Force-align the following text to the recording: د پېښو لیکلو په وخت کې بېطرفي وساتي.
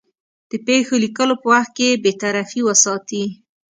د 0.49 0.51
پېښو 0.65 0.95
لیکلو 1.03 1.35
په 1.41 1.47
وخت 1.53 1.71
کې 1.77 2.01
بېطرفي 2.03 2.59
وساتي. 2.65 3.23